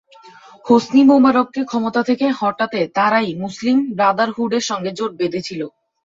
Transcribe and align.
Hosni 0.65 1.01
মোবারককে 1.03 1.61
ক্ষমতা 1.63 2.01
থেকে 2.09 2.25
হটাতে 2.39 2.79
তারাই 2.95 3.29
মুসলিম 3.43 3.77
ব্রাদারহুডের 3.91 4.63
সঙ্গে 4.69 4.91
জোট 4.97 5.11
বেঁধেছিল। 5.19 5.61